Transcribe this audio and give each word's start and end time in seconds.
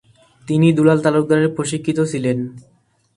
তিনি 0.47 0.67
দুলাল 0.73 0.99
তালুকদারের 1.01 1.49
প্রশিক্ষিত 1.55 1.97
ছিলেন। 2.11 2.37